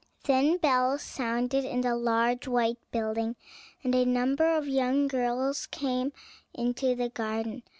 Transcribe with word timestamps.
Then 0.23 0.57
bells 0.57 1.03
sounded 1.03 1.63
in 1.63 1.81
the 1.81 1.95
large 1.95 2.47
white 2.47 2.79
building, 2.91 3.35
and 3.83 3.93
a 3.93 4.03
number 4.03 4.47
of 4.55 4.67
young 4.67 5.07
girls 5.07 5.67
came 5.67 6.11
into 6.55 6.95
the 6.95 7.09
garden. 7.09 7.61